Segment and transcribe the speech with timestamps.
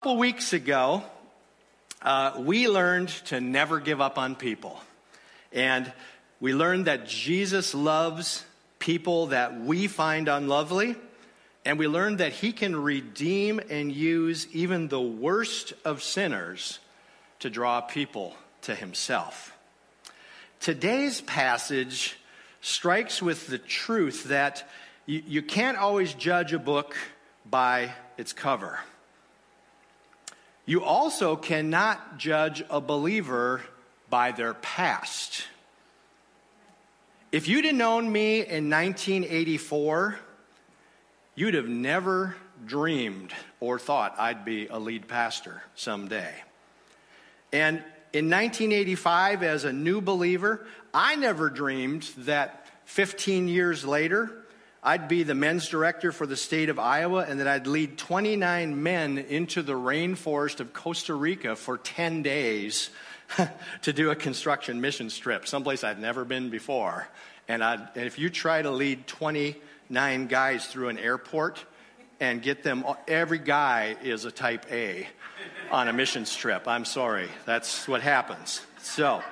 [0.00, 1.02] couple weeks ago,
[2.02, 4.80] uh, we learned to never give up on people.
[5.52, 5.92] And
[6.38, 8.44] we learned that Jesus loves
[8.78, 10.94] people that we find unlovely.
[11.64, 16.78] And we learned that he can redeem and use even the worst of sinners
[17.40, 19.52] to draw people to himself.
[20.60, 22.16] Today's passage
[22.60, 24.62] strikes with the truth that
[25.06, 26.96] you, you can't always judge a book
[27.44, 28.78] by its cover.
[30.68, 33.62] You also cannot judge a believer
[34.10, 35.46] by their past.
[37.32, 40.18] If you'd have known me in 1984,
[41.34, 46.34] you'd have never dreamed or thought I'd be a lead pastor someday.
[47.50, 47.76] And
[48.12, 54.37] in 1985, as a new believer, I never dreamed that 15 years later,
[54.88, 58.82] I'd be the men's director for the state of Iowa and that I'd lead 29
[58.82, 62.88] men into the rainforest of Costa Rica for 10 days
[63.82, 67.06] to do a construction mission trip, someplace I'd never been before.
[67.48, 71.62] And, and, if you try to lead 29 guys through an airport
[72.18, 75.06] and get them, every guy is a type A
[75.70, 76.66] on a mission trip.
[76.66, 78.62] I'm sorry, that's what happens.
[78.80, 79.22] So,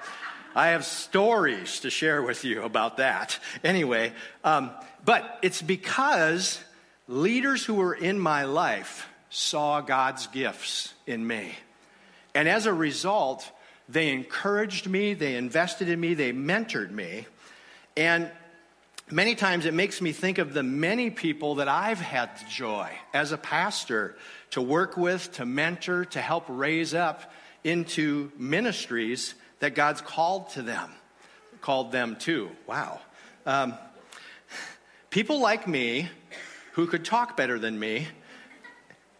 [0.56, 3.38] I have stories to share with you about that.
[3.62, 4.70] Anyway, um,
[5.07, 6.61] but it's because
[7.07, 11.55] leaders who were in my life saw God's gifts in me.
[12.35, 13.49] And as a result,
[13.89, 17.27] they encouraged me, they invested in me, they mentored me.
[17.97, 18.29] And
[19.09, 22.91] many times it makes me think of the many people that I've had the joy
[23.15, 24.17] as a pastor
[24.51, 30.62] to work with, to mentor, to help raise up into ministries that God's called to
[30.62, 30.91] them,
[31.61, 32.51] called them to.
[32.67, 33.01] Wow.
[33.47, 33.75] Um,
[35.17, 36.11] People like me,
[36.72, 38.06] who could talk better than me,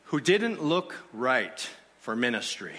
[0.05, 2.75] who didn't look right for ministry.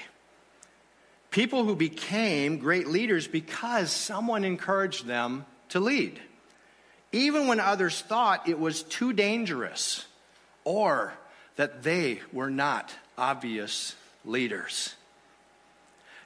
[1.32, 6.22] People who became great leaders because someone encouraged them to lead,
[7.12, 10.06] even when others thought it was too dangerous
[10.64, 11.12] or
[11.56, 13.96] that they were not obvious
[14.26, 14.94] leaders.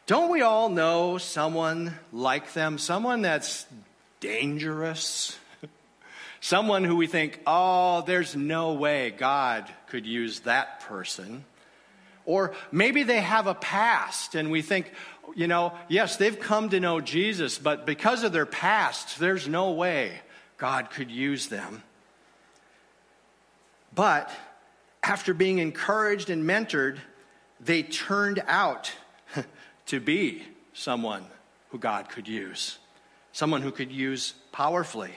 [0.07, 2.77] Don't we all know someone like them?
[2.77, 3.65] Someone that's
[4.19, 5.37] dangerous?
[6.41, 11.45] Someone who we think, oh, there's no way God could use that person.
[12.25, 14.91] Or maybe they have a past and we think,
[15.35, 19.71] you know, yes, they've come to know Jesus, but because of their past, there's no
[19.71, 20.19] way
[20.57, 21.83] God could use them.
[23.93, 24.31] But
[25.03, 26.97] after being encouraged and mentored,
[27.59, 28.91] they turned out
[29.85, 31.25] to be someone
[31.69, 32.79] who God could use,
[33.31, 35.13] someone who could use powerfully.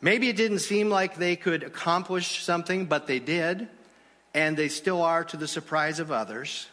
[0.00, 3.68] Maybe it didn't seem like they could accomplish something, but they did,
[4.32, 6.68] and they still are to the surprise of others.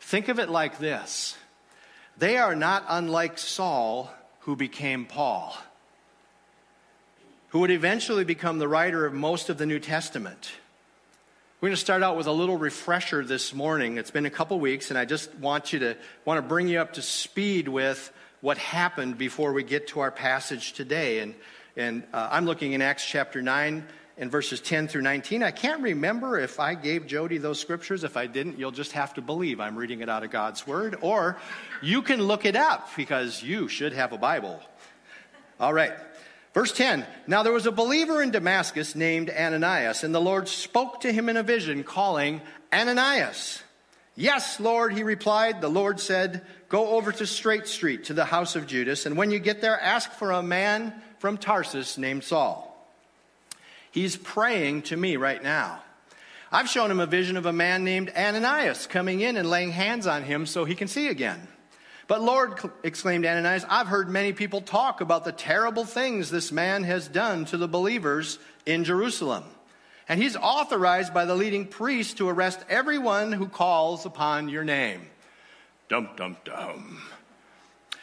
[0.00, 1.36] Think of it like this
[2.18, 5.56] they are not unlike Saul, who became Paul,
[7.50, 10.52] who would eventually become the writer of most of the New Testament.
[11.60, 13.98] We're going to start out with a little refresher this morning.
[13.98, 16.80] It's been a couple weeks, and I just want you to want to bring you
[16.80, 18.10] up to speed with
[18.40, 21.18] what happened before we get to our passage today.
[21.18, 21.34] And
[21.80, 23.82] and uh, I'm looking in Acts chapter 9
[24.18, 25.42] and verses 10 through 19.
[25.42, 28.04] I can't remember if I gave Jody those scriptures.
[28.04, 30.98] If I didn't, you'll just have to believe I'm reading it out of God's word.
[31.00, 31.38] Or
[31.80, 34.60] you can look it up because you should have a Bible.
[35.58, 35.92] All right.
[36.52, 41.00] Verse 10 Now there was a believer in Damascus named Ananias, and the Lord spoke
[41.00, 43.62] to him in a vision, calling, Ananias.
[44.20, 45.62] Yes, Lord, he replied.
[45.62, 49.30] The Lord said, Go over to Straight Street to the house of Judas, and when
[49.30, 52.66] you get there, ask for a man from Tarsus named Saul.
[53.90, 55.80] He's praying to me right now.
[56.52, 60.06] I've shown him a vision of a man named Ananias coming in and laying hands
[60.06, 61.48] on him so he can see again.
[62.06, 66.84] But Lord, exclaimed Ananias, I've heard many people talk about the terrible things this man
[66.84, 69.44] has done to the believers in Jerusalem.
[70.10, 75.02] And he's authorized by the leading priest to arrest everyone who calls upon your name.
[75.88, 77.00] Dum, dum, dum.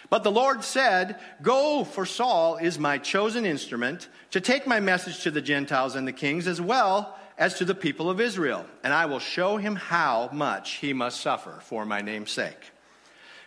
[0.10, 5.22] But the Lord said, Go, for Saul is my chosen instrument to take my message
[5.24, 8.94] to the Gentiles and the kings as well as to the people of Israel, and
[8.94, 12.72] I will show him how much he must suffer for my name's sake.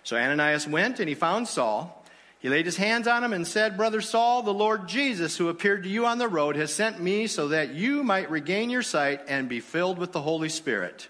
[0.05, 2.00] So Ananias went and he found Saul.
[2.41, 5.83] He laid his hands on him and said, Brother Saul, the Lord Jesus, who appeared
[5.83, 9.21] to you on the road, has sent me so that you might regain your sight
[9.29, 11.09] and be filled with the Holy Spirit.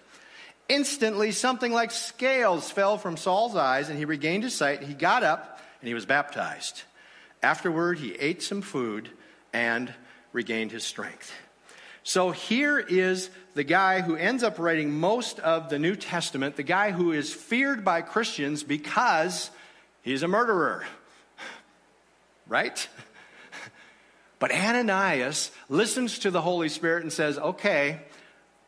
[0.67, 4.83] Instantly, something like scales fell from Saul's eyes, and he regained his sight.
[4.83, 6.83] He got up and he was baptized.
[7.41, 9.09] Afterward, he ate some food
[9.53, 9.93] and
[10.33, 11.33] regained his strength.
[12.03, 16.63] So here is the guy who ends up writing most of the New Testament, the
[16.63, 19.49] guy who is feared by Christians because
[20.01, 20.85] he's a murderer.
[22.51, 22.87] Right?
[24.39, 28.01] But Ananias listens to the Holy Spirit and says, Okay,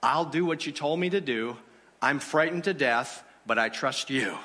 [0.04, 1.58] I'll do what you told me to do.
[2.00, 4.38] I'm frightened to death, but I trust you.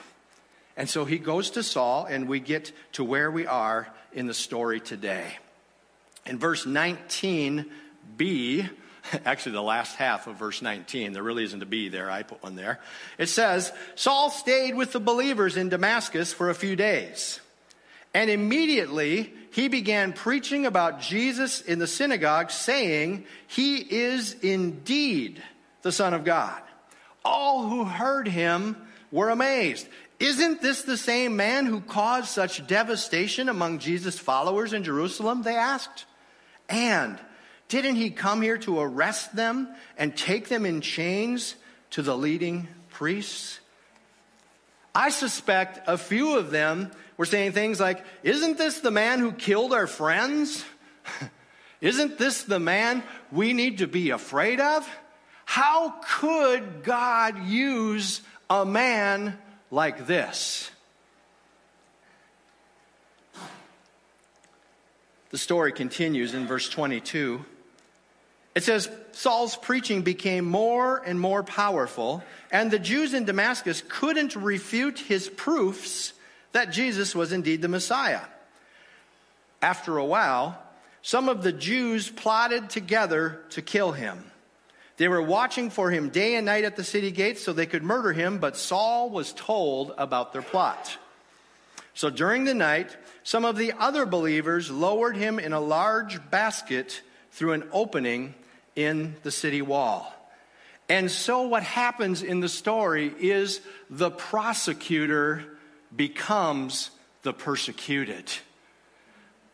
[0.74, 4.32] And so he goes to Saul, and we get to where we are in the
[4.32, 5.36] story today.
[6.24, 7.68] In verse 19b,
[9.26, 12.42] actually the last half of verse 19, there really isn't a B there, I put
[12.42, 12.80] one there.
[13.18, 17.40] It says, Saul stayed with the believers in Damascus for a few days.
[18.18, 25.40] And immediately he began preaching about Jesus in the synagogue, saying, He is indeed
[25.82, 26.60] the Son of God.
[27.24, 28.76] All who heard him
[29.12, 29.86] were amazed.
[30.18, 35.42] Isn't this the same man who caused such devastation among Jesus' followers in Jerusalem?
[35.42, 36.04] They asked.
[36.68, 37.20] And
[37.68, 41.54] didn't he come here to arrest them and take them in chains
[41.90, 43.60] to the leading priests?
[44.92, 49.32] I suspect a few of them were saying things like, Isn't this the man who
[49.32, 50.64] killed our friends?
[51.82, 54.88] Isn't this the man we need to be afraid of?
[55.44, 59.38] How could God use a man
[59.70, 60.70] like this.
[65.30, 67.44] The story continues in verse 22.
[68.54, 74.34] It says, Saul's preaching became more and more powerful, and the Jews in Damascus couldn't
[74.36, 76.14] refute his proofs
[76.58, 78.22] that Jesus was indeed the Messiah.
[79.62, 80.60] After a while,
[81.02, 84.24] some of the Jews plotted together to kill him.
[84.96, 87.84] They were watching for him day and night at the city gates so they could
[87.84, 90.98] murder him, but Saul was told about their plot.
[91.94, 97.02] So during the night, some of the other believers lowered him in a large basket
[97.30, 98.34] through an opening
[98.74, 100.12] in the city wall.
[100.88, 103.60] And so, what happens in the story is
[103.90, 105.57] the prosecutor
[105.94, 106.90] becomes
[107.22, 108.30] the persecuted.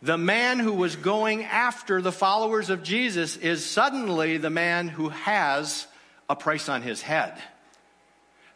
[0.02, 5.08] The man who was going after the followers of Jesus is suddenly the man who
[5.08, 5.86] has
[6.28, 7.34] a price on his head.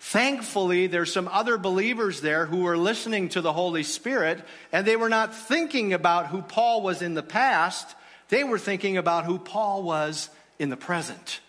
[0.01, 4.97] Thankfully, there's some other believers there who were listening to the Holy Spirit, and they
[4.97, 7.97] were not thinking about who Paul was in the past.
[8.29, 11.41] They were thinking about who Paul was in the present.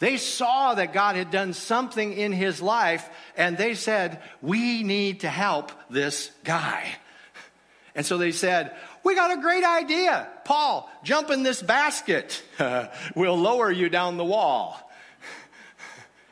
[0.00, 5.20] They saw that God had done something in his life, and they said, We need
[5.20, 6.96] to help this guy.
[7.94, 10.28] And so they said, we got a great idea.
[10.44, 12.42] Paul, jump in this basket.
[13.14, 14.90] we'll lower you down the wall.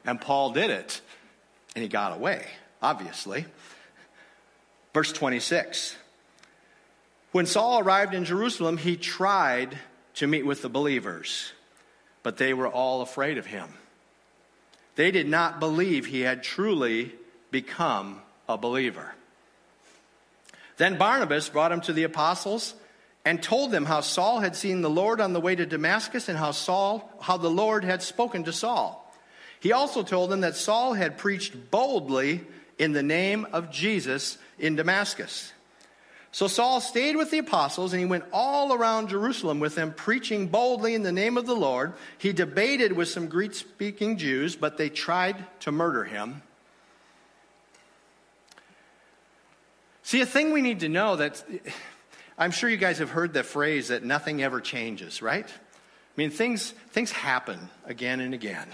[0.05, 1.01] And Paul did it.
[1.75, 2.47] And he got away,
[2.83, 3.47] obviously.
[4.93, 5.97] Verse 26.
[7.33, 9.79] When Saul arrived in Jerusalem, he tried
[10.15, 11.53] to meet with the believers,
[12.29, 13.67] but they were all afraid of him.
[14.97, 17.15] They did not believe he had truly
[17.51, 19.15] become a believer.
[20.77, 22.75] Then Barnabas brought him to the apostles
[23.25, 26.37] and told them how Saul had seen the Lord on the way to Damascus and
[26.37, 29.11] how Saul how the Lord had spoken to Saul.
[29.61, 32.43] He also told them that Saul had preached boldly
[32.79, 35.55] in the name of Jesus in Damascus.
[36.31, 40.49] So Saul stayed with the apostles and he went all around Jerusalem with them, preaching
[40.49, 41.95] boldly in the name of the Lord.
[42.19, 46.43] He debated with some Greek speaking Jews, but they tried to murder him.
[50.03, 51.43] See, a thing we need to know that
[52.39, 55.47] I'm sure you guys have heard the phrase that nothing ever changes, right?
[55.47, 58.69] I mean, things, things happen again and again.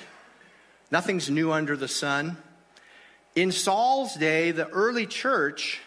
[0.90, 2.36] Nothing's new under the sun.
[3.34, 5.80] In Saul's day, the early church,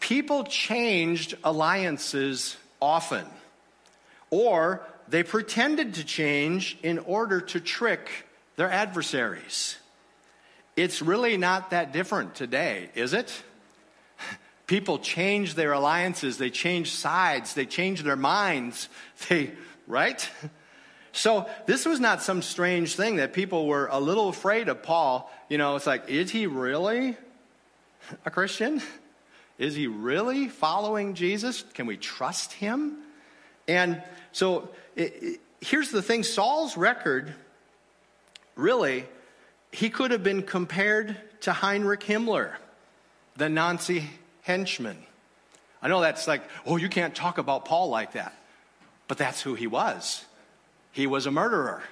[0.00, 3.26] people changed alliances often,
[4.30, 8.10] or they pretended to change in order to trick
[8.56, 9.76] their adversaries.
[10.76, 13.42] It's really not that different today, is it?
[14.66, 18.88] People change their alliances, they change sides, they change their minds.
[19.28, 19.52] They,
[19.86, 20.30] right?
[21.12, 25.30] So this was not some strange thing that people were a little afraid of Paul.
[25.48, 27.16] You know, it's like, is he really
[28.24, 28.80] a Christian?
[29.60, 31.62] Is he really following Jesus?
[31.74, 32.96] Can we trust him?
[33.68, 34.02] And
[34.32, 37.34] so it, it, here's the thing Saul's record,
[38.56, 39.04] really,
[39.70, 42.54] he could have been compared to Heinrich Himmler,
[43.36, 44.08] the Nazi
[44.42, 44.96] henchman.
[45.82, 48.34] I know that's like, oh, you can't talk about Paul like that.
[49.08, 50.24] But that's who he was.
[50.90, 51.82] He was a murderer.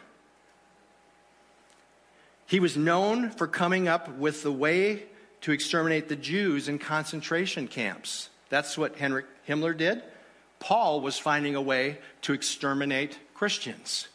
[2.47, 5.03] He was known for coming up with the way
[5.43, 8.29] to exterminate the Jews in concentration camps.
[8.49, 10.03] That's what Henrik Himmler did.
[10.59, 14.09] Paul was finding a way to exterminate Christians.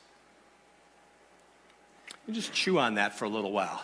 [2.27, 3.83] You just chew on that for a little while.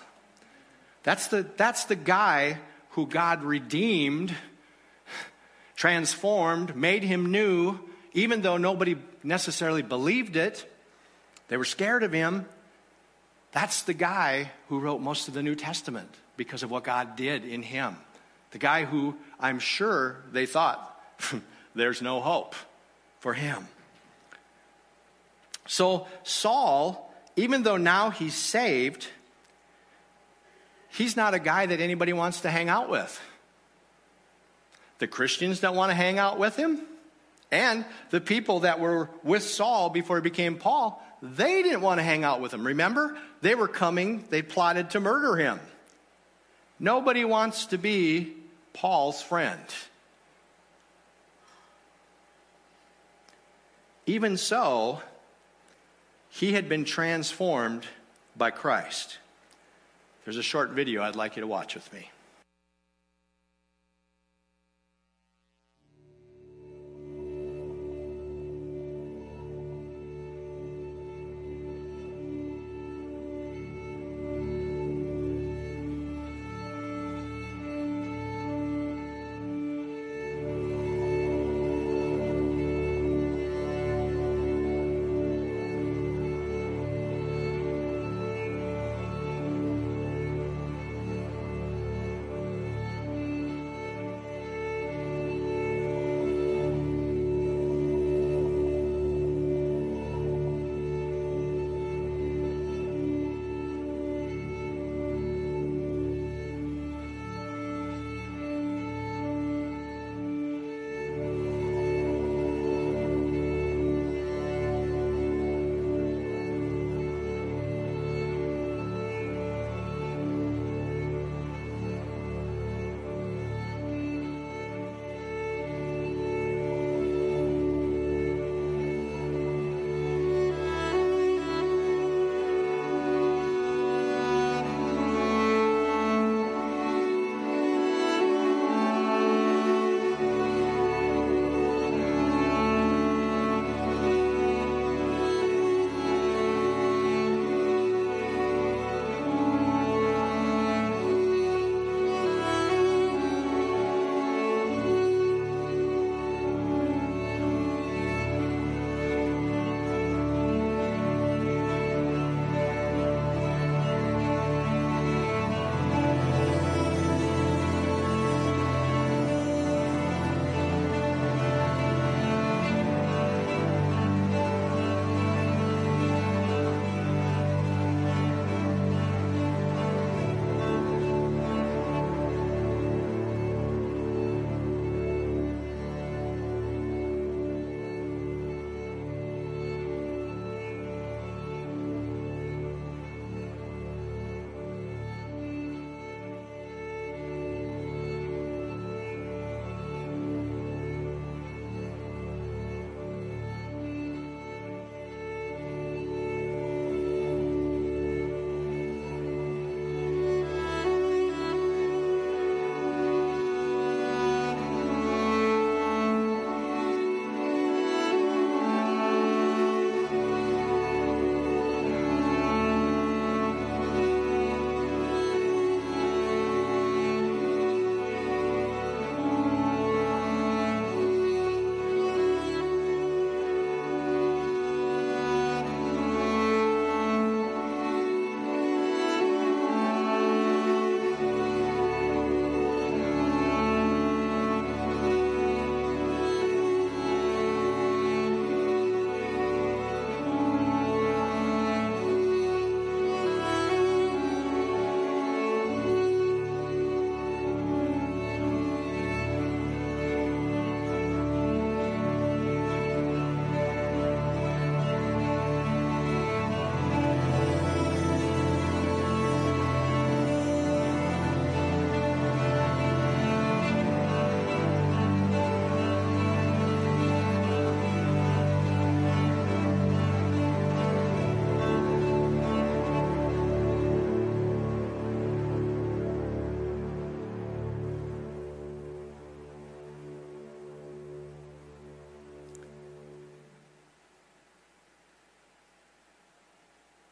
[1.03, 2.57] That's the, that's the guy
[2.91, 4.33] who God redeemed,
[5.75, 7.79] transformed, made him new,
[8.13, 10.69] even though nobody necessarily believed it.
[11.47, 12.45] They were scared of him.
[13.51, 17.43] That's the guy who wrote most of the New Testament because of what God did
[17.43, 17.97] in him.
[18.51, 20.97] The guy who I'm sure they thought
[21.75, 22.55] there's no hope
[23.19, 23.67] for him.
[25.67, 29.05] So, Saul, even though now he's saved,
[30.87, 33.21] he's not a guy that anybody wants to hang out with.
[34.99, 36.81] The Christians don't want to hang out with him.
[37.51, 42.03] And the people that were with Saul before he became Paul, they didn't want to
[42.03, 42.65] hang out with him.
[42.65, 43.17] Remember?
[43.41, 45.59] They were coming, they plotted to murder him.
[46.79, 48.33] Nobody wants to be
[48.73, 49.61] Paul's friend.
[54.05, 55.01] Even so,
[56.29, 57.85] he had been transformed
[58.37, 59.17] by Christ.
[60.23, 62.09] There's a short video I'd like you to watch with me.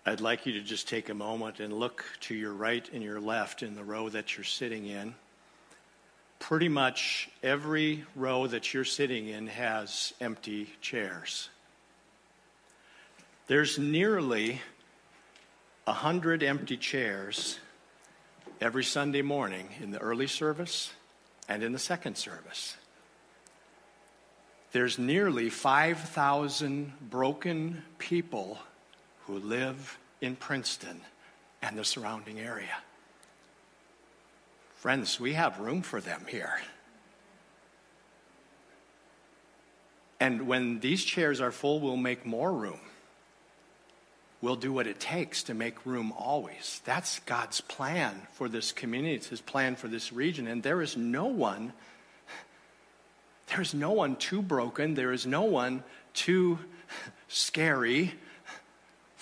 [0.07, 3.19] I'd like you to just take a moment and look to your right and your
[3.19, 5.13] left in the row that you're sitting in.
[6.39, 11.49] Pretty much every row that you're sitting in has empty chairs.
[13.47, 14.61] There's nearly
[15.85, 17.59] a hundred empty chairs
[18.61, 20.93] every Sunday morning in the early service
[21.49, 22.77] and in the second service.
[24.71, 28.59] There's nearly 5,000 broken people
[29.27, 31.01] who live in Princeton
[31.62, 32.77] and the surrounding area.
[34.75, 36.60] Friends, we have room for them here.
[40.19, 42.79] And when these chairs are full, we'll make more room.
[44.39, 46.81] We'll do what it takes to make room always.
[46.86, 49.15] That's God's plan for this community.
[49.15, 50.48] It's His plan for this region.
[50.48, 51.74] And there is no one,
[53.48, 54.93] there is no one too broken.
[54.93, 56.60] There is no one too
[57.27, 58.13] scary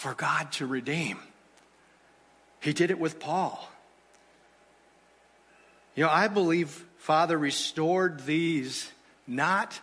[0.06, 1.18] for God to redeem.
[2.60, 3.68] He did it with Paul.
[5.96, 8.92] You know, I believe Father restored these
[9.26, 9.80] not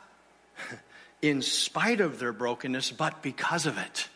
[1.22, 4.08] in spite of their brokenness, but because of it.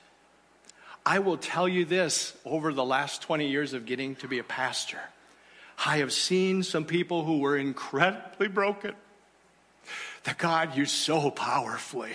[1.05, 4.45] I will tell you this over the last 20 years of getting to be a
[4.45, 5.01] pastor,
[5.85, 8.95] I have seen some people who were incredibly broken
[10.23, 12.13] that God used so powerfully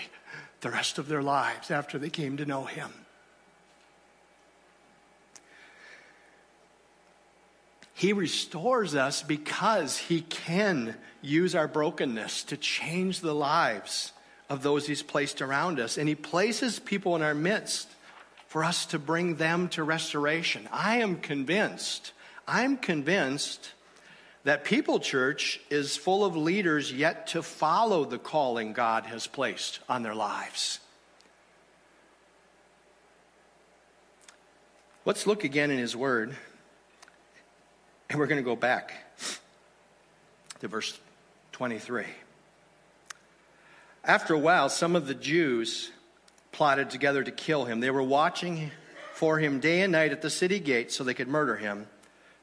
[0.61, 2.89] the rest of their lives after they came to know Him.
[8.01, 14.11] He restores us because He can use our brokenness to change the lives
[14.49, 15.99] of those He's placed around us.
[15.99, 17.87] And He places people in our midst
[18.47, 20.67] for us to bring them to restoration.
[20.71, 22.13] I am convinced,
[22.47, 23.69] I'm convinced
[24.45, 29.79] that People Church is full of leaders yet to follow the calling God has placed
[29.87, 30.79] on their lives.
[35.05, 36.35] Let's look again in His Word.
[38.11, 38.93] And we're going to go back
[40.59, 40.99] to verse
[41.53, 42.03] 23.
[44.03, 45.89] After a while, some of the Jews
[46.51, 47.79] plotted together to kill him.
[47.79, 48.71] They were watching
[49.13, 51.87] for him day and night at the city gate so they could murder him.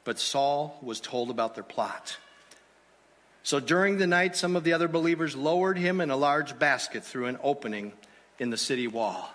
[0.05, 2.17] But Saul was told about their plot.
[3.43, 7.03] So during the night, some of the other believers lowered him in a large basket
[7.03, 7.93] through an opening
[8.39, 9.29] in the city wall.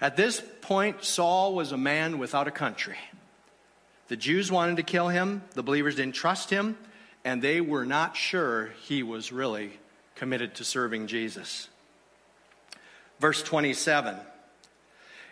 [0.00, 2.96] At this point, Saul was a man without a country.
[4.08, 6.76] The Jews wanted to kill him, the believers didn't trust him,
[7.24, 9.72] and they were not sure he was really
[10.14, 11.68] committed to serving Jesus.
[13.18, 14.16] Verse 27.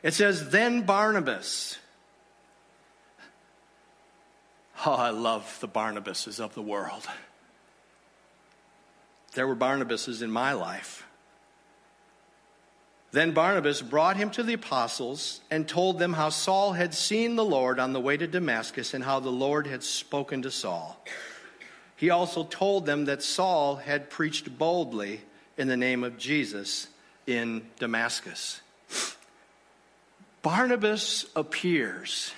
[0.02, 1.78] It says, Then Barnabas.
[4.86, 7.06] Oh, I love the Barnabases of the world.
[9.34, 11.06] There were Barnabases in my life.
[13.14, 17.44] Then Barnabas brought him to the apostles and told them how Saul had seen the
[17.44, 21.00] Lord on the way to Damascus and how the Lord had spoken to Saul.
[21.94, 25.20] He also told them that Saul had preached boldly
[25.56, 26.88] in the name of Jesus
[27.24, 28.60] in Damascus.
[30.42, 32.32] Barnabas appears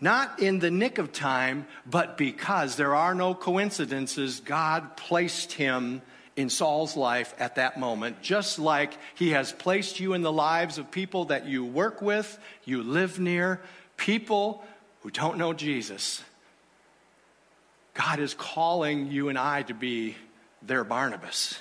[0.00, 6.02] not in the nick of time, but because there are no coincidences, God placed him
[6.36, 10.78] in Saul's life at that moment, just like he has placed you in the lives
[10.78, 13.60] of people that you work with, you live near,
[13.96, 14.64] people
[15.02, 16.22] who don't know Jesus.
[17.94, 20.16] God is calling you and I to be
[20.62, 21.58] their Barnabas.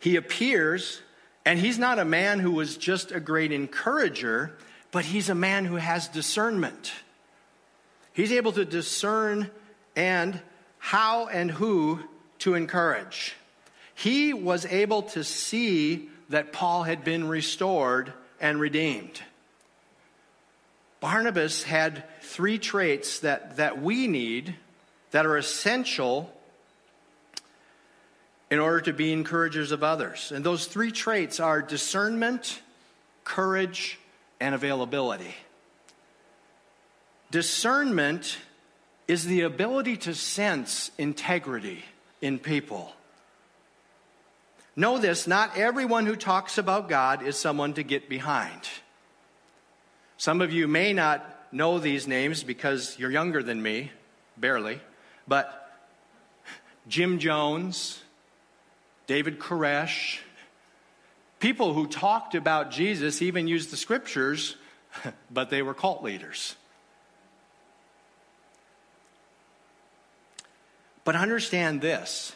[0.00, 1.02] He appears,
[1.44, 4.56] and he's not a man who was just a great encourager,
[4.90, 6.92] but he's a man who has discernment.
[8.14, 9.50] He's able to discern
[9.94, 10.40] and
[10.78, 12.00] how and who
[12.40, 13.34] to encourage.
[13.94, 19.20] He was able to see that Paul had been restored and redeemed.
[21.00, 24.54] Barnabas had three traits that, that we need
[25.10, 26.32] that are essential
[28.50, 30.32] in order to be encouragers of others.
[30.32, 32.60] And those three traits are discernment,
[33.24, 33.98] courage,
[34.40, 35.34] and availability.
[37.30, 38.38] Discernment
[39.08, 41.82] is the ability to sense integrity
[42.20, 42.92] in people.
[44.76, 48.68] Know this not everyone who talks about God is someone to get behind.
[50.18, 53.90] Some of you may not know these names because you're younger than me,
[54.36, 54.80] barely,
[55.26, 55.72] but
[56.86, 58.00] Jim Jones,
[59.06, 60.18] David Koresh,
[61.40, 64.56] people who talked about Jesus even used the scriptures,
[65.30, 66.56] but they were cult leaders.
[71.08, 72.34] But understand this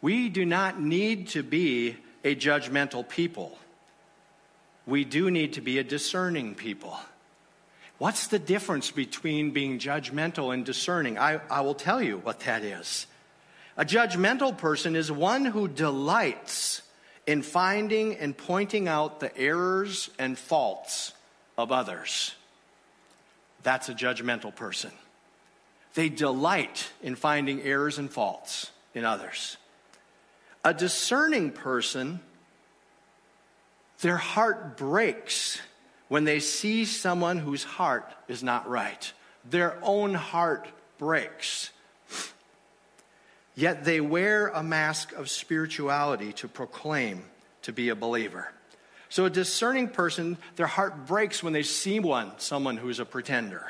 [0.00, 3.58] we do not need to be a judgmental people.
[4.86, 6.98] we do need to be a discerning people.
[7.98, 11.18] What's the difference between being judgmental and discerning?
[11.18, 13.06] I, I will tell you what that is.
[13.76, 16.80] A judgmental person is one who delights
[17.26, 21.12] in finding and pointing out the errors and faults
[21.58, 22.34] of others.
[23.62, 24.92] That's a judgmental person.
[25.94, 29.56] They delight in finding errors and faults in others.
[30.64, 32.20] A discerning person,
[34.00, 35.60] their heart breaks
[36.08, 39.12] when they see someone whose heart is not right.
[39.48, 40.66] Their own heart
[40.98, 41.70] breaks.
[43.54, 47.22] Yet they wear a mask of spirituality to proclaim
[47.62, 48.50] to be a believer.
[49.08, 53.64] So a discerning person, their heart breaks when they see one, someone who's a pretender.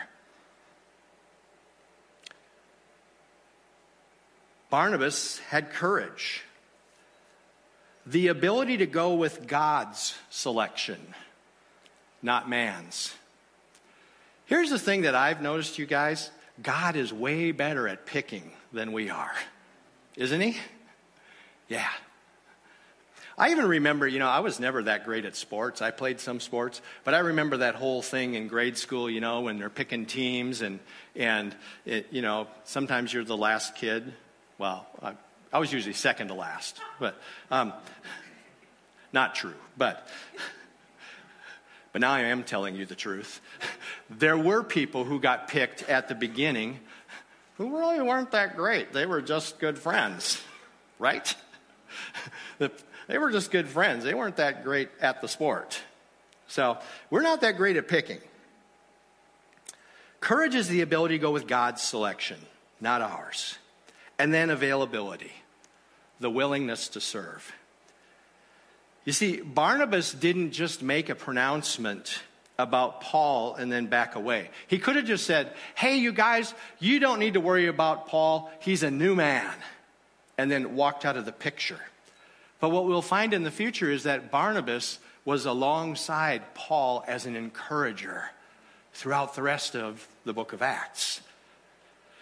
[4.75, 6.43] Barnabas had courage,
[8.07, 10.99] the ability to go with God's selection,
[12.23, 13.15] not man's.
[14.47, 16.29] Here's the thing that I've noticed, you guys
[16.61, 19.31] God is way better at picking than we are,
[20.17, 20.57] isn't He?
[21.69, 21.89] Yeah.
[23.39, 25.83] I even remember, you know, I was never that great at sports.
[25.83, 29.43] I played some sports, but I remember that whole thing in grade school, you know,
[29.43, 30.81] when they're picking teams and,
[31.15, 31.55] and
[31.87, 34.13] it, you know, sometimes you're the last kid.
[34.59, 35.15] Well, I,
[35.53, 37.73] I was usually second to last, but um,
[39.13, 39.55] not true.
[39.77, 40.07] But,
[41.93, 43.41] but now I am telling you the truth.
[44.11, 46.81] There were people who got picked at the beginning
[47.57, 48.93] who really weren't that great.
[48.93, 50.41] They were just good friends,
[50.99, 51.35] right?
[52.59, 54.05] They were just good friends.
[54.05, 55.81] They weren't that great at the sport.
[56.49, 56.79] So
[57.11, 58.19] we're not that great at picking.
[60.21, 62.39] Courage is the ability to go with God's selection,
[62.81, 63.59] not ours.
[64.19, 65.33] And then availability,
[66.21, 67.53] the willingness to serve.
[69.05, 72.21] You see, Barnabas didn't just make a pronouncement
[72.59, 74.51] about Paul and then back away.
[74.67, 78.51] He could have just said, Hey, you guys, you don't need to worry about Paul.
[78.61, 79.51] He's a new man.
[80.39, 81.81] And then walked out of the picture.
[82.61, 87.37] But what we'll find in the future is that Barnabas was alongside Paul as an
[87.37, 88.31] encourager
[88.93, 91.21] throughout the rest of the book of Acts.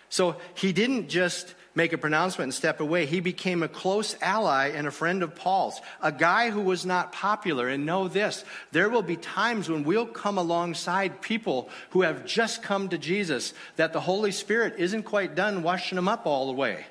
[0.09, 3.07] So he didn't just make a pronouncement and step away.
[3.07, 7.13] He became a close ally and a friend of Paul's, a guy who was not
[7.13, 7.69] popular.
[7.69, 12.63] And know this there will be times when we'll come alongside people who have just
[12.63, 16.53] come to Jesus that the Holy Spirit isn't quite done washing them up all the
[16.53, 16.87] way.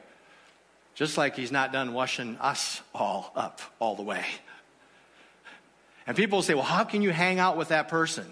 [0.95, 4.25] Just like he's not done washing us all up all the way.
[6.07, 8.25] And people say, well, how can you hang out with that person?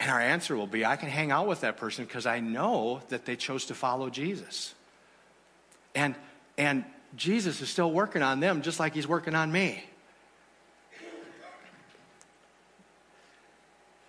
[0.00, 3.00] And our answer will be, I can hang out with that person because I know
[3.08, 4.74] that they chose to follow Jesus.
[5.94, 6.14] And,
[6.56, 6.84] and
[7.16, 9.84] Jesus is still working on them just like he's working on me.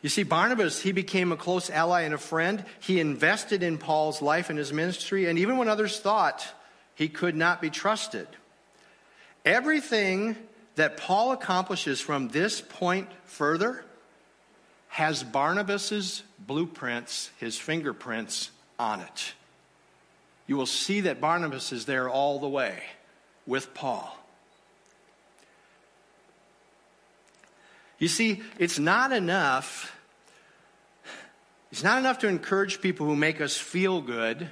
[0.02, 2.64] You see, Barnabas, he became a close ally and a friend.
[2.80, 6.46] He invested in Paul's life and his ministry, and even when others thought
[6.96, 8.28] he could not be trusted.
[9.44, 10.38] Everything
[10.76, 13.84] that Paul accomplishes from this point further
[14.90, 19.34] has Barnabas's blueprints, his fingerprints on it.
[20.48, 22.82] You will see that Barnabas is there all the way
[23.46, 24.18] with Paul.
[28.00, 29.96] You see, it's not enough.
[31.72, 34.50] It's not enough to encourage people who make us feel good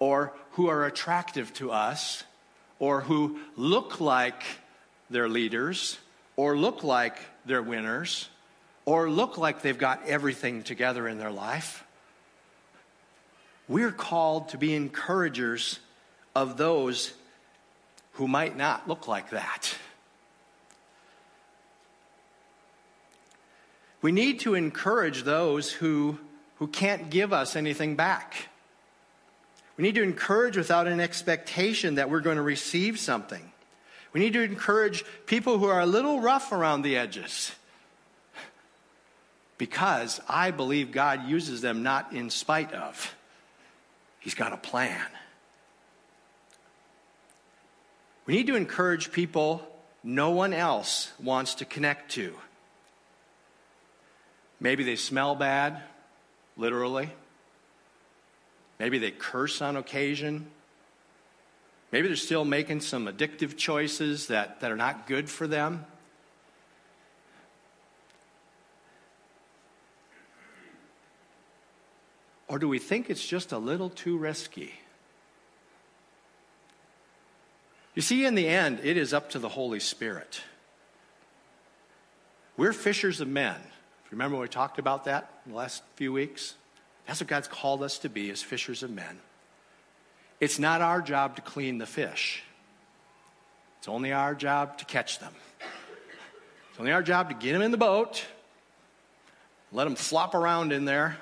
[0.00, 2.24] or who are attractive to us
[2.80, 4.42] or who look like
[5.10, 5.98] they're leaders
[6.34, 8.28] or look like they're winners
[8.88, 11.84] or look like they've got everything together in their life.
[13.68, 15.78] We're called to be encouragers
[16.34, 17.12] of those
[18.12, 19.76] who might not look like that.
[24.00, 26.18] We need to encourage those who,
[26.54, 28.48] who can't give us anything back.
[29.76, 33.52] We need to encourage without an expectation that we're going to receive something.
[34.14, 37.52] We need to encourage people who are a little rough around the edges
[39.58, 43.14] because I believe God uses them not in spite of.
[44.20, 45.04] He's got a plan.
[48.24, 49.66] We need to encourage people
[50.04, 52.34] no one else wants to connect to.
[54.60, 55.82] Maybe they smell bad,
[56.56, 57.10] literally.
[58.78, 60.46] Maybe they curse on occasion.
[61.90, 65.86] Maybe they're still making some addictive choices that, that are not good for them.
[72.48, 74.72] Or do we think it's just a little too risky?
[77.94, 80.40] You see, in the end, it is up to the Holy Spirit.
[82.56, 83.56] We're fishers of men.
[83.56, 86.54] If you remember we talked about that in the last few weeks?
[87.06, 89.18] That's what God's called us to be as fishers of men.
[90.40, 92.42] It's not our job to clean the fish.
[93.78, 95.32] It's only our job to catch them.
[96.70, 98.24] It's only our job to get them in the boat,
[99.72, 101.16] let them flop around in there,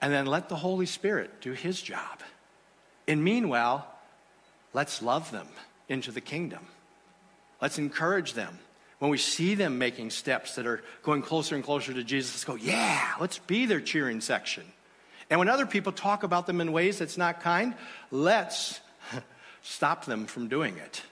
[0.00, 2.20] and then let the Holy Spirit do his job.
[3.06, 3.86] And meanwhile,
[4.72, 5.48] let's love them
[5.88, 6.66] into the kingdom.
[7.60, 8.58] Let's encourage them.
[8.98, 12.44] When we see them making steps that are going closer and closer to Jesus, let's
[12.44, 14.64] go, yeah, let's be their cheering section.
[15.28, 17.74] And when other people talk about them in ways that's not kind,
[18.10, 18.80] let's
[19.62, 21.02] stop them from doing it.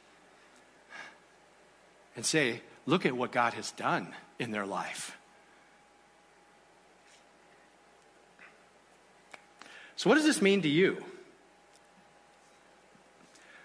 [2.16, 5.17] And say, look at what God has done in their life.
[9.98, 11.04] So, what does this mean to you?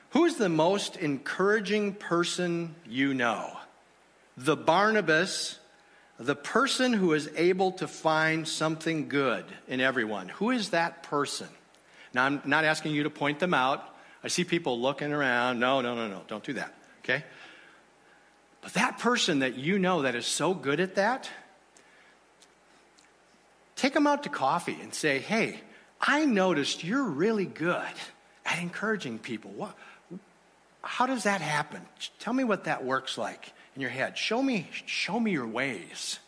[0.09, 3.55] Who is the most encouraging person you know?
[4.35, 5.59] The Barnabas,
[6.17, 10.29] the person who is able to find something good in everyone.
[10.29, 11.49] Who is that person?
[12.15, 13.87] Now, I'm not asking you to point them out.
[14.23, 15.59] I see people looking around.
[15.59, 16.23] No, no, no, no.
[16.27, 16.73] Don't do that.
[17.03, 17.23] Okay?
[18.61, 21.29] But that person that you know that is so good at that,
[23.75, 25.59] take them out to coffee and say, hey,
[26.05, 27.81] I noticed you're really good
[28.45, 29.51] at encouraging people.
[29.51, 29.75] What?
[30.81, 31.81] How does that happen?
[32.19, 34.17] Tell me what that works like in your head.
[34.17, 36.19] Show me, show me your ways.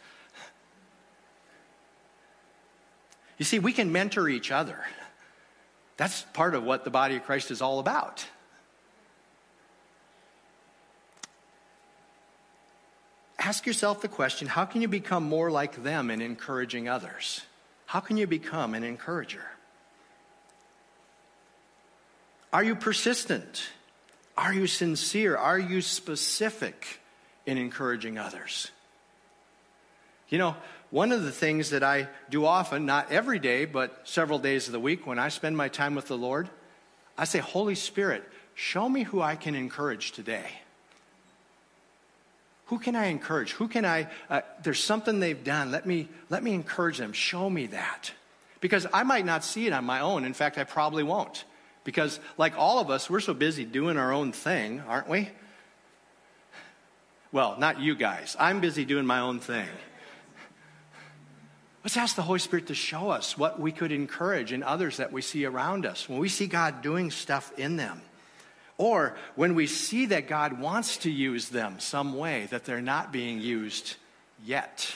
[3.37, 4.79] You see, we can mentor each other.
[5.97, 8.25] That's part of what the body of Christ is all about.
[13.37, 17.41] Ask yourself the question how can you become more like them in encouraging others?
[17.87, 19.43] How can you become an encourager?
[22.55, 23.67] Are you persistent?
[24.37, 25.35] Are you sincere?
[25.35, 27.01] Are you specific
[27.45, 28.71] in encouraging others?
[30.29, 30.55] You know,
[30.89, 34.71] one of the things that I do often, not every day, but several days of
[34.71, 36.47] the week when I spend my time with the Lord,
[37.17, 40.47] I say, Holy Spirit, show me who I can encourage today.
[42.67, 43.51] Who can I encourage?
[43.51, 45.71] Who can I, uh, there's something they've done.
[45.71, 47.11] Let me, let me encourage them.
[47.11, 48.13] Show me that.
[48.61, 50.23] Because I might not see it on my own.
[50.23, 51.43] In fact, I probably won't.
[51.85, 55.29] Because, like all of us, we're so busy doing our own thing, aren't we?
[57.31, 58.35] Well, not you guys.
[58.37, 59.67] I'm busy doing my own thing.
[61.83, 65.11] Let's ask the Holy Spirit to show us what we could encourage in others that
[65.11, 68.01] we see around us when we see God doing stuff in them.
[68.79, 73.13] Or when we see that God wants to use them some way that they're not
[73.13, 73.95] being used
[74.43, 74.95] yet.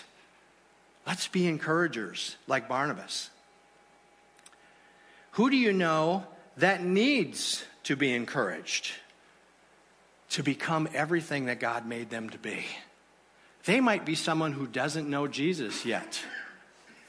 [1.06, 3.30] Let's be encouragers like Barnabas.
[5.34, 6.26] Who do you know
[6.60, 8.92] that needs to be encouraged
[10.30, 12.66] to become everything that God made them to be.
[13.66, 16.22] They might be someone who doesn't know Jesus yet.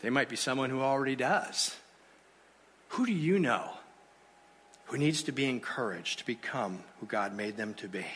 [0.02, 1.76] They might be someone who already does.
[2.88, 3.70] Who do you know
[4.86, 8.06] who needs to be encouraged to become who God made them to be?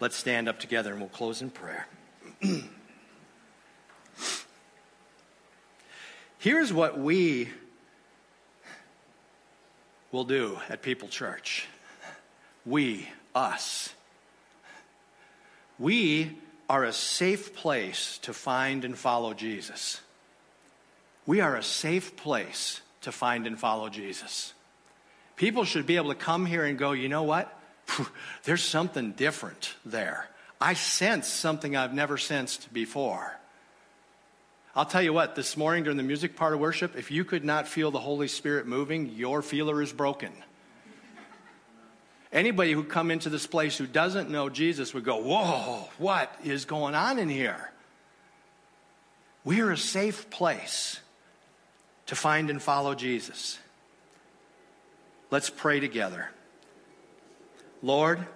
[0.00, 1.86] Let's stand up together and we'll close in prayer.
[6.38, 7.50] Here's what we
[10.12, 11.66] will do at People Church.
[12.64, 13.92] We, us.
[15.78, 20.00] We are a safe place to find and follow Jesus.
[21.26, 24.52] We are a safe place to find and follow Jesus.
[25.36, 27.58] People should be able to come here and go, you know what?
[28.44, 30.28] There's something different there.
[30.60, 33.38] I sense something I've never sensed before.
[34.74, 37.44] I'll tell you what, this morning during the music part of worship, if you could
[37.44, 40.32] not feel the Holy Spirit moving, your feeler is broken.
[42.32, 46.64] Anybody who come into this place who doesn't know Jesus would go, "Whoa, what is
[46.64, 47.70] going on in here?"
[49.44, 51.00] We're a safe place
[52.06, 53.58] to find and follow Jesus.
[55.30, 56.30] Let's pray together.
[57.82, 58.26] Lord,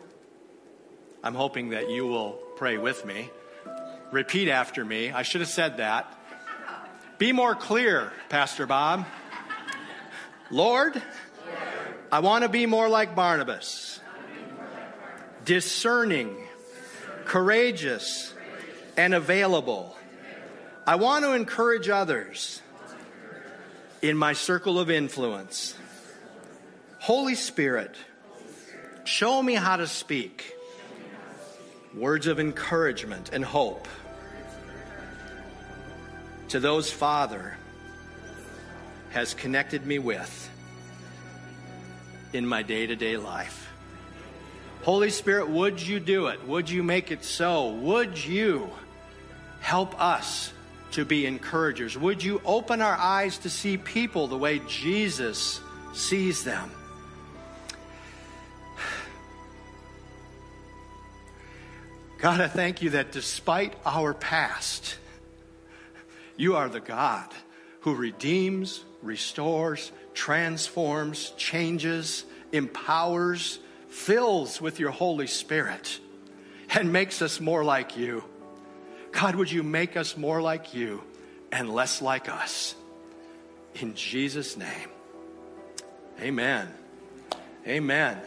[1.25, 3.31] I'm hoping that you will pray with me.
[4.11, 5.11] Repeat after me.
[5.11, 6.13] I should have said that.
[7.19, 9.07] Be more clear, Pastor Bob.
[10.51, 11.01] Lord,
[12.13, 14.01] I want to be more like Barnabas.
[15.47, 16.37] Discerning,
[17.25, 18.35] courageous,
[18.97, 19.97] and available.
[20.87, 22.61] I want to encourage others
[24.03, 25.75] in my circle of influence.
[26.99, 27.95] Holy Spirit,
[29.05, 30.55] show me how to speak
[31.95, 33.89] words of encouragement and hope
[36.49, 37.57] to those Father
[39.11, 40.51] has connected me with
[42.33, 43.71] in my day to day life.
[44.83, 46.47] Holy Spirit, would you do it?
[46.47, 47.71] Would you make it so?
[47.73, 48.71] Would you
[49.61, 50.53] help us
[50.93, 51.99] to be encouragers?
[51.99, 55.61] Would you open our eyes to see people the way Jesus
[55.93, 56.71] sees them?
[62.19, 64.99] God, I thank you that despite our past,
[66.37, 67.29] you are the God
[67.81, 76.01] who redeems, restores, transforms, changes, empowers, fills with your Holy Spirit,
[76.71, 78.25] and makes us more like you.
[79.13, 81.03] God, would you make us more like you
[81.53, 82.75] and less like us?
[83.77, 84.89] In Jesus' name,
[86.21, 86.69] amen.
[87.67, 88.21] Amen.